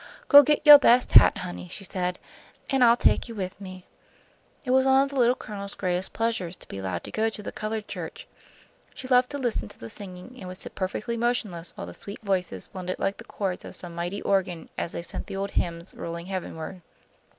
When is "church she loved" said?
7.87-9.29